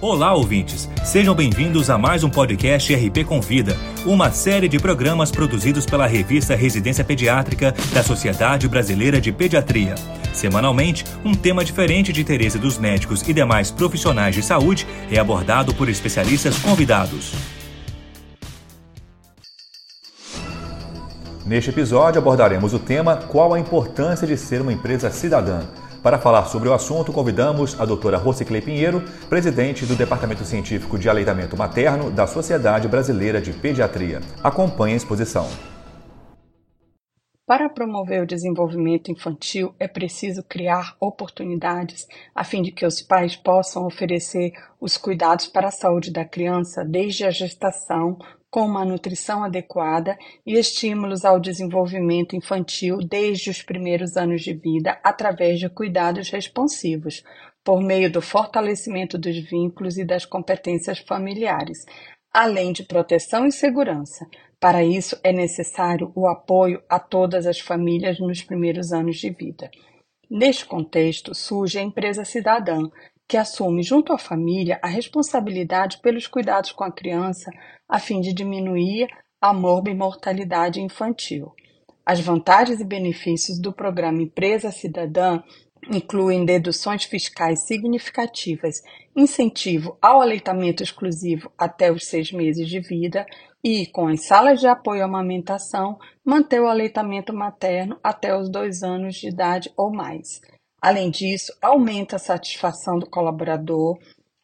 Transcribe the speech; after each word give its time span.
Olá, 0.00 0.32
ouvintes! 0.32 0.88
Sejam 1.04 1.34
bem-vindos 1.34 1.90
a 1.90 1.98
mais 1.98 2.22
um 2.22 2.30
podcast 2.30 2.94
RP 2.94 3.24
Convida, 3.26 3.76
uma 4.06 4.30
série 4.30 4.68
de 4.68 4.78
programas 4.78 5.32
produzidos 5.32 5.84
pela 5.84 6.06
revista 6.06 6.54
Residência 6.54 7.02
Pediátrica 7.02 7.74
da 7.92 8.00
Sociedade 8.04 8.68
Brasileira 8.68 9.20
de 9.20 9.32
Pediatria. 9.32 9.96
Semanalmente, 10.32 11.04
um 11.24 11.34
tema 11.34 11.64
diferente 11.64 12.12
de 12.12 12.20
interesse 12.20 12.60
dos 12.60 12.78
médicos 12.78 13.26
e 13.26 13.32
demais 13.32 13.72
profissionais 13.72 14.36
de 14.36 14.42
saúde 14.42 14.86
é 15.10 15.18
abordado 15.18 15.74
por 15.74 15.88
especialistas 15.88 16.56
convidados. 16.60 17.32
Neste 21.44 21.70
episódio 21.70 22.20
abordaremos 22.20 22.72
o 22.72 22.78
tema 22.78 23.16
Qual 23.16 23.52
a 23.52 23.58
importância 23.58 24.28
de 24.28 24.36
ser 24.36 24.60
uma 24.60 24.72
empresa 24.72 25.10
cidadã? 25.10 25.66
Para 26.08 26.18
falar 26.18 26.46
sobre 26.46 26.70
o 26.70 26.72
assunto, 26.72 27.12
convidamos 27.12 27.78
a 27.78 27.84
doutora 27.84 28.16
Rosiclei 28.16 28.62
Pinheiro, 28.62 29.04
presidente 29.28 29.84
do 29.84 29.94
Departamento 29.94 30.42
Científico 30.42 30.98
de 30.98 31.06
Aleitamento 31.06 31.54
Materno 31.54 32.10
da 32.10 32.26
Sociedade 32.26 32.88
Brasileira 32.88 33.42
de 33.42 33.52
Pediatria. 33.52 34.20
Acompanhe 34.42 34.94
a 34.94 34.96
exposição. 34.96 35.46
Para 37.46 37.68
promover 37.68 38.22
o 38.22 38.26
desenvolvimento 38.26 39.12
infantil, 39.12 39.74
é 39.78 39.86
preciso 39.86 40.42
criar 40.42 40.96
oportunidades 40.98 42.06
a 42.34 42.42
fim 42.42 42.62
de 42.62 42.72
que 42.72 42.86
os 42.86 43.02
pais 43.02 43.36
possam 43.36 43.84
oferecer 43.84 44.52
os 44.80 44.96
cuidados 44.96 45.46
para 45.46 45.68
a 45.68 45.70
saúde 45.70 46.10
da 46.10 46.24
criança 46.24 46.86
desde 46.86 47.26
a 47.26 47.30
gestação, 47.30 48.16
com 48.50 48.62
uma 48.62 48.84
nutrição 48.84 49.44
adequada 49.44 50.16
e 50.46 50.54
estímulos 50.54 51.24
ao 51.24 51.38
desenvolvimento 51.38 52.34
infantil 52.34 52.98
desde 52.98 53.50
os 53.50 53.62
primeiros 53.62 54.16
anos 54.16 54.42
de 54.42 54.54
vida 54.54 54.98
através 55.04 55.58
de 55.60 55.68
cuidados 55.68 56.30
responsivos, 56.30 57.22
por 57.62 57.82
meio 57.82 58.10
do 58.10 58.22
fortalecimento 58.22 59.18
dos 59.18 59.36
vínculos 59.38 59.98
e 59.98 60.04
das 60.04 60.24
competências 60.24 61.00
familiares, 61.00 61.84
além 62.32 62.72
de 62.72 62.82
proteção 62.82 63.46
e 63.46 63.52
segurança. 63.52 64.26
Para 64.58 64.82
isso, 64.82 65.18
é 65.22 65.32
necessário 65.32 66.10
o 66.14 66.26
apoio 66.26 66.82
a 66.88 66.98
todas 66.98 67.46
as 67.46 67.60
famílias 67.60 68.18
nos 68.18 68.42
primeiros 68.42 68.92
anos 68.92 69.16
de 69.16 69.30
vida. 69.30 69.70
Neste 70.30 70.64
contexto, 70.64 71.34
surge 71.34 71.78
a 71.78 71.82
empresa 71.82 72.24
cidadã, 72.24 72.80
que 73.28 73.36
assume 73.36 73.82
junto 73.82 74.12
à 74.12 74.18
família 74.18 74.80
a 74.82 74.88
responsabilidade 74.88 76.00
pelos 76.00 76.26
cuidados 76.26 76.72
com 76.72 76.82
a 76.82 76.90
criança 76.90 77.50
a 77.86 77.98
fim 77.98 78.20
de 78.20 78.32
diminuir 78.32 79.06
a 79.40 79.52
morbimortalidade 79.52 80.80
infantil. 80.80 81.52
As 82.04 82.20
vantagens 82.20 82.80
e 82.80 82.84
benefícios 82.84 83.60
do 83.60 83.70
programa 83.70 84.22
Empresa 84.22 84.70
Cidadã 84.70 85.42
incluem 85.90 86.44
deduções 86.44 87.04
fiscais 87.04 87.66
significativas, 87.66 88.82
incentivo 89.14 89.96
ao 90.00 90.20
aleitamento 90.20 90.82
exclusivo 90.82 91.52
até 91.56 91.92
os 91.92 92.06
seis 92.06 92.32
meses 92.32 92.68
de 92.68 92.80
vida 92.80 93.26
e, 93.62 93.86
com 93.86 94.08
as 94.08 94.22
salas 94.22 94.60
de 94.60 94.66
apoio 94.66 95.02
à 95.02 95.04
amamentação, 95.04 95.98
manter 96.24 96.60
o 96.60 96.68
aleitamento 96.68 97.32
materno 97.32 97.98
até 98.02 98.36
os 98.36 98.48
dois 98.48 98.82
anos 98.82 99.16
de 99.16 99.28
idade 99.28 99.70
ou 99.76 99.92
mais. 99.92 100.40
Além 100.80 101.10
disso, 101.10 101.52
aumenta 101.60 102.16
a 102.16 102.20
satisfação 102.20 102.98
do 102.98 103.08
colaborador, 103.08 103.98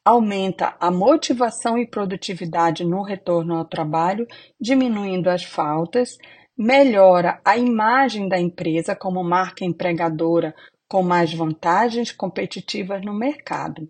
aumenta 0.04 0.76
a 0.80 0.90
motivação 0.90 1.78
e 1.78 1.86
produtividade 1.86 2.84
no 2.84 3.02
retorno 3.02 3.54
ao 3.54 3.64
trabalho, 3.64 4.26
diminuindo 4.60 5.30
as 5.30 5.44
faltas, 5.44 6.18
melhora 6.56 7.40
a 7.44 7.56
imagem 7.56 8.28
da 8.28 8.38
empresa 8.38 8.94
como 8.94 9.22
marca 9.24 9.64
empregadora 9.64 10.54
com 10.88 11.02
mais 11.02 11.32
vantagens 11.32 12.12
competitivas 12.12 13.04
no 13.04 13.14
mercado. 13.14 13.88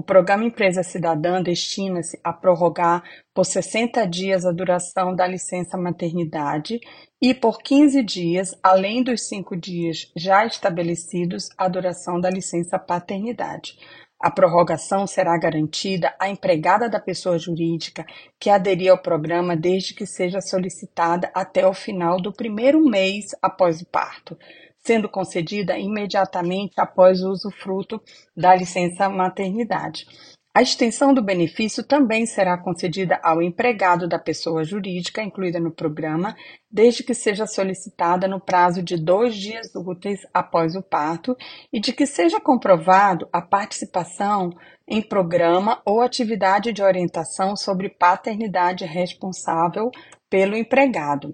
O 0.00 0.02
programa 0.02 0.46
Empresa 0.46 0.82
Cidadã 0.82 1.42
destina-se 1.42 2.18
a 2.24 2.32
prorrogar 2.32 3.04
por 3.34 3.44
60 3.44 4.06
dias 4.06 4.46
a 4.46 4.50
duração 4.50 5.14
da 5.14 5.26
licença 5.26 5.76
maternidade 5.76 6.80
e 7.20 7.34
por 7.34 7.58
15 7.62 8.02
dias, 8.02 8.58
além 8.62 9.02
dos 9.02 9.28
cinco 9.28 9.54
dias 9.54 10.10
já 10.16 10.46
estabelecidos, 10.46 11.50
a 11.54 11.68
duração 11.68 12.18
da 12.18 12.30
licença 12.30 12.78
paternidade. 12.78 13.76
A 14.18 14.30
prorrogação 14.30 15.06
será 15.06 15.36
garantida 15.36 16.14
à 16.18 16.30
empregada 16.30 16.88
da 16.88 16.98
pessoa 16.98 17.38
jurídica 17.38 18.06
que 18.38 18.48
aderir 18.48 18.90
ao 18.90 19.02
programa 19.02 19.54
desde 19.54 19.92
que 19.92 20.06
seja 20.06 20.40
solicitada 20.40 21.30
até 21.34 21.66
o 21.66 21.74
final 21.74 22.18
do 22.22 22.32
primeiro 22.32 22.82
mês 22.82 23.36
após 23.42 23.82
o 23.82 23.86
parto 23.86 24.34
sendo 24.82 25.08
concedida 25.08 25.78
imediatamente 25.78 26.74
após 26.78 27.22
o 27.22 27.30
usufruto 27.30 28.00
da 28.36 28.54
licença 28.54 29.08
maternidade. 29.08 30.06
A 30.52 30.62
extensão 30.62 31.14
do 31.14 31.22
benefício 31.22 31.84
também 31.84 32.26
será 32.26 32.58
concedida 32.58 33.20
ao 33.22 33.40
empregado 33.40 34.08
da 34.08 34.18
pessoa 34.18 34.64
jurídica 34.64 35.22
incluída 35.22 35.60
no 35.60 35.70
programa, 35.70 36.34
desde 36.68 37.04
que 37.04 37.14
seja 37.14 37.46
solicitada 37.46 38.26
no 38.26 38.40
prazo 38.40 38.82
de 38.82 38.96
dois 38.96 39.36
dias 39.36 39.72
úteis 39.76 40.18
após 40.34 40.74
o 40.74 40.82
parto 40.82 41.36
e 41.72 41.78
de 41.78 41.92
que 41.92 42.04
seja 42.04 42.40
comprovado 42.40 43.28
a 43.32 43.40
participação 43.40 44.50
em 44.88 45.00
programa 45.00 45.80
ou 45.86 46.00
atividade 46.00 46.72
de 46.72 46.82
orientação 46.82 47.54
sobre 47.54 47.88
paternidade 47.88 48.84
responsável 48.84 49.88
pelo 50.28 50.56
empregado. 50.56 51.32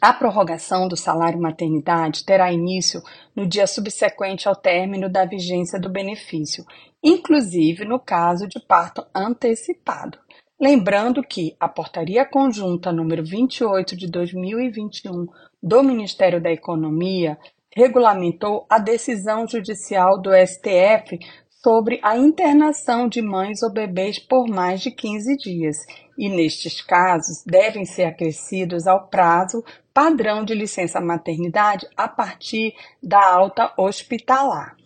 A 0.00 0.14
prorrogação 0.14 0.88
do 0.88 0.96
salário 0.96 1.38
maternidade 1.38 2.24
terá 2.24 2.50
início 2.50 3.02
no 3.36 3.46
dia 3.46 3.66
subsequente 3.66 4.48
ao 4.48 4.56
término 4.56 5.10
da 5.10 5.26
vigência 5.26 5.78
do 5.78 5.90
benefício, 5.90 6.64
inclusive 7.02 7.84
no 7.84 8.00
caso 8.00 8.48
de 8.48 8.58
parto 8.58 9.04
antecipado. 9.14 10.18
Lembrando 10.58 11.22
que 11.22 11.54
a 11.60 11.68
Portaria 11.68 12.24
Conjunta 12.24 12.90
número 12.90 13.22
28 13.22 13.94
de 13.94 14.10
2021 14.10 15.26
do 15.62 15.82
Ministério 15.82 16.40
da 16.40 16.50
Economia 16.50 17.38
regulamentou 17.76 18.64
a 18.70 18.78
decisão 18.78 19.46
judicial 19.46 20.18
do 20.18 20.30
STF 20.34 21.18
sobre 21.62 22.00
a 22.02 22.16
internação 22.16 23.06
de 23.06 23.20
mães 23.20 23.62
ou 23.62 23.70
bebês 23.70 24.18
por 24.18 24.48
mais 24.48 24.80
de 24.80 24.90
15 24.90 25.36
dias, 25.36 25.76
e 26.16 26.28
nestes 26.28 26.80
casos 26.80 27.44
devem 27.46 27.84
ser 27.84 28.04
acrescidos 28.04 28.86
ao 28.86 29.08
prazo 29.08 29.62
padrão 29.92 30.44
de 30.44 30.54
licença 30.54 31.00
maternidade 31.00 31.86
a 31.96 32.08
partir 32.08 32.74
da 33.02 33.24
alta 33.24 33.72
hospitalar. 33.76 34.76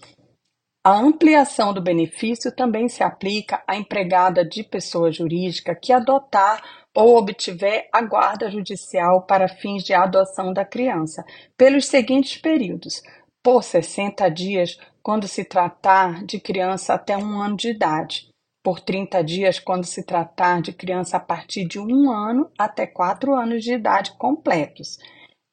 A 0.86 0.98
ampliação 0.98 1.72
do 1.72 1.80
benefício 1.80 2.54
também 2.54 2.90
se 2.90 3.02
aplica 3.02 3.62
à 3.66 3.74
empregada 3.74 4.44
de 4.44 4.62
pessoa 4.62 5.10
jurídica 5.10 5.74
que 5.74 5.92
adotar 5.92 6.62
ou 6.94 7.16
obtiver 7.16 7.88
a 7.90 8.02
guarda 8.02 8.50
judicial 8.50 9.22
para 9.22 9.48
fins 9.48 9.82
de 9.82 9.94
adoção 9.94 10.52
da 10.52 10.64
criança, 10.64 11.24
pelos 11.56 11.86
seguintes 11.86 12.36
períodos: 12.36 13.02
por 13.42 13.64
60 13.64 14.28
dias, 14.28 14.78
quando 15.02 15.26
se 15.26 15.44
tratar 15.44 16.24
de 16.24 16.38
criança 16.38 16.94
até 16.94 17.16
um 17.16 17.40
ano 17.40 17.56
de 17.56 17.70
idade, 17.70 18.28
por 18.64 18.80
30 18.80 19.22
dias, 19.22 19.58
quando 19.58 19.84
se 19.84 20.02
tratar 20.02 20.62
de 20.62 20.72
criança 20.72 21.18
a 21.18 21.20
partir 21.20 21.66
de 21.66 21.78
um 21.78 22.10
ano 22.10 22.50
até 22.58 22.86
quatro 22.86 23.34
anos 23.34 23.62
de 23.62 23.74
idade 23.74 24.12
completos, 24.12 24.98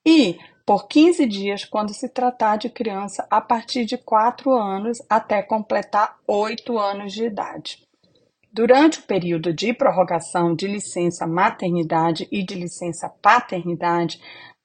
e 0.06 0.40
por 0.66 0.88
15 0.88 1.26
dias, 1.26 1.66
quando 1.66 1.94
se 1.94 2.08
tratar 2.08 2.56
de 2.56 2.70
criança 2.70 3.28
a 3.30 3.42
partir 3.42 3.84
de 3.84 3.98
4 3.98 4.54
anos 4.54 5.00
até 5.10 5.44
completar 5.44 6.18
8 6.26 6.80
anos 6.80 7.12
de 7.12 7.26
idade. 7.26 7.86
Durante 8.54 9.00
o 9.00 9.04
período 9.04 9.54
de 9.54 9.74
prorrogação 9.74 10.56
de 10.56 10.68
licença 10.68 11.28
maternidade 11.28 12.28
e 12.32 12.44
de 12.44 12.56
licença 12.56 13.10
paternidade, 13.22 14.22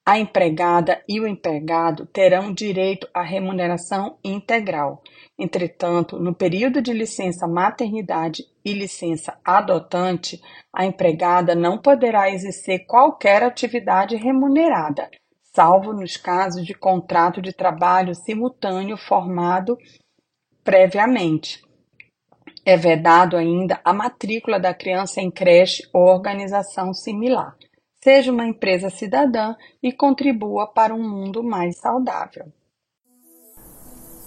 a 0.08 0.20
empregada 0.20 1.02
e 1.08 1.18
o 1.18 1.26
empregado 1.26 2.06
terão 2.06 2.54
direito 2.54 3.08
à 3.12 3.22
remuneração 3.22 4.16
integral. 4.22 5.02
Entretanto, 5.36 6.16
no 6.20 6.32
período 6.32 6.80
de 6.80 6.92
licença 6.92 7.48
maternidade 7.48 8.44
e 8.64 8.72
licença 8.72 9.36
adotante, 9.44 10.40
a 10.72 10.86
empregada 10.86 11.56
não 11.56 11.76
poderá 11.76 12.30
exercer 12.30 12.86
qualquer 12.86 13.42
atividade 13.42 14.14
remunerada, 14.14 15.10
salvo 15.52 15.92
nos 15.92 16.16
casos 16.16 16.64
de 16.64 16.72
contrato 16.72 17.42
de 17.42 17.52
trabalho 17.52 18.14
simultâneo 18.14 18.96
formado 18.96 19.76
previamente. 20.62 21.60
É 22.64 22.76
vedado 22.76 23.36
ainda 23.36 23.80
a 23.84 23.92
matrícula 23.92 24.60
da 24.60 24.72
criança 24.72 25.20
em 25.20 25.32
creche 25.32 25.82
ou 25.92 26.02
organização 26.04 26.94
similar 26.94 27.56
seja 28.06 28.30
uma 28.30 28.46
empresa 28.46 28.88
cidadã 28.88 29.56
e 29.82 29.90
contribua 29.90 30.68
para 30.68 30.94
um 30.94 31.02
mundo 31.02 31.42
mais 31.42 31.78
saudável. 31.78 32.44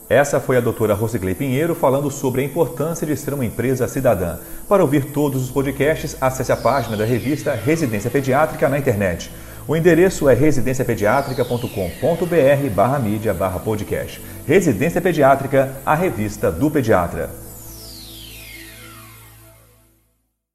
Essa 0.10 0.42
foi 0.42 0.58
a 0.58 0.60
doutora 0.60 0.94
Rosigley 0.94 1.34
Pinheiro 1.34 1.74
falando 1.74 2.12
sobre 2.12 2.42
a 2.42 2.44
importância 2.44 3.08
de 3.08 3.16
ser 3.16 3.34
uma 3.34 3.46
empresa 3.46 3.88
cidadã. 3.88 4.38
Para 4.68 4.84
ouvir 4.84 5.14
todos 5.14 5.42
os 5.42 5.50
podcasts, 5.50 6.22
acesse 6.22 6.52
a 6.52 6.58
página 6.58 6.98
da 6.98 7.06
revista 7.06 7.54
Residência 7.54 8.12
Pediátrica 8.12 8.68
na 8.68 8.78
internet. 8.78 9.32
O 9.66 9.78
endereço 9.78 10.28
é 10.28 10.34
residenciapediatrica.com.br 10.34 12.70
barra 12.76 13.00
mídia 13.00 13.34
barra 13.34 13.60
podcast. 13.60 14.22
Residência 14.46 15.00
Pediátrica, 15.00 15.78
a 15.86 15.96
revista 15.96 16.52
do 16.52 16.70
pediatra. 16.70 17.49